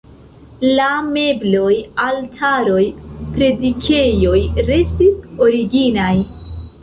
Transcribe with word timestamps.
La 0.77 0.85
mebloj, 1.17 1.73
altaroj, 2.05 2.79
predikejo 3.35 4.33
restis 4.71 5.21
originaj. 5.49 6.11